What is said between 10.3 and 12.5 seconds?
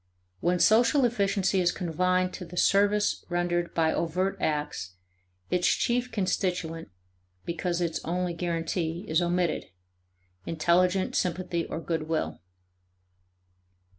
intelligent sympathy or good will.